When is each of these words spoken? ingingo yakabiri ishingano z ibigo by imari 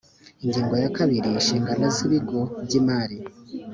ingingo 0.43 0.73
yakabiri 0.83 1.29
ishingano 1.39 1.85
z 1.95 1.97
ibigo 2.05 2.39
by 2.63 2.73
imari 2.79 3.17